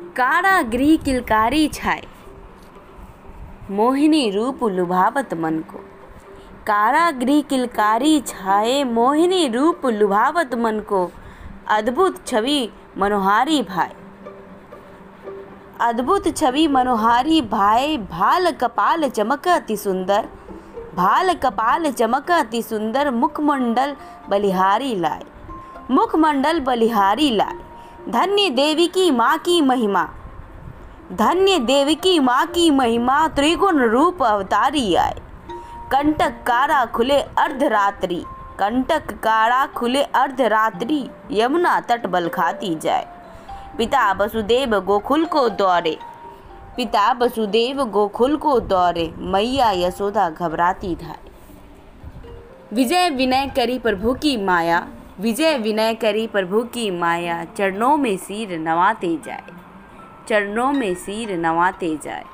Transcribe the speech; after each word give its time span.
कारागृह 0.00 0.96
किलकारी 0.96 1.68
छाए। 1.68 2.02
मोहिनी 3.70 4.30
रूप 4.30 4.64
लुभावत 4.64 5.32
मन 5.34 5.58
को 5.58 5.78
कारागृह 6.66 7.40
किलकारी 7.40 8.20
छाए, 8.20 8.84
मोहिनी 8.84 9.46
रूप 9.48 9.86
लुभावत 9.86 10.54
मन 10.54 10.80
को 10.80 11.10
अद्भुत 11.68 12.26
छवि 12.26 12.68
मनोहारी 12.98 13.62
भाई 13.62 13.88
अद्भुत 15.80 16.36
छवि 16.36 16.66
मनोहारी 16.68 17.40
भाई 17.42 17.96
भाल 17.98 18.50
कपाल 18.50 19.08
चमक 19.08 19.48
अति 19.48 19.76
सुंदर। 19.76 20.28
भाल 20.94 21.34
कपाल 21.34 21.90
चमक 21.92 22.30
अति 22.30 22.62
सुंदर, 22.62 23.10
मुखमंडल 23.10 23.96
बलिहारी 24.28 24.94
लाए। 24.94 25.24
मुखमंडल 25.90 26.60
बलिहारी 26.60 27.30
लाए। 27.30 27.64
धन्य 28.08 28.50
देवी 28.50 28.86
की 28.86 29.10
माँ 29.10 29.36
की 29.38 29.60
महिमा। 29.62 30.02
धन्य 31.12 31.58
देवी 31.58 31.94
की 31.94 32.18
माँ 32.18 32.44
की 32.46 32.70
महिमा 32.70 33.26
त्रिगुण 33.28 33.78
रूप 33.82 34.22
अवतारी 34.22 34.94
आए। 34.94 35.20
कंटक 35.92 36.42
कारा 36.46 36.84
खुले 36.86 37.20
अर्धरात्रि 37.38 38.22
कंटक 38.58 39.10
कारा 39.22 39.64
खुले 39.66 40.02
अर्धरात्रि 40.02 41.02
यमुना 41.30 41.78
तट 41.80 42.06
बल 42.06 42.28
खाती 42.28 42.74
जाए। 42.74 43.06
पिता 43.78 44.10
वसुदेव 44.12 44.78
गोकुल 44.80 45.24
को 45.24 45.48
दौड़े 45.48 45.96
पिता 46.76 47.10
वसुदेव 47.12 47.84
गोकुल 47.84 48.36
को 48.36 48.58
दौड़े 48.60 49.12
मैया 49.18 49.70
यशोदा 49.76 50.28
घबराती 50.30 50.94
धारे 50.94 52.74
विजय 52.74 53.10
विनय 53.10 53.46
करी 53.56 53.78
प्रभु 53.78 54.14
की 54.14 54.36
माया। 54.36 54.86
विजय 55.20 55.56
विनय 55.58 55.94
करी 55.94 56.26
प्रभु 56.26 56.62
की 56.64 56.90
माया, 56.90 57.44
चरणों 57.44 57.96
में 57.96 58.16
सिर 58.16 58.58
नवाते 58.58 59.16
जाए, 59.24 59.52
चरणों 60.28 60.72
में 60.72 60.94
सिर 60.94 61.36
नवाते 61.36 61.96
जाए। 61.96 62.24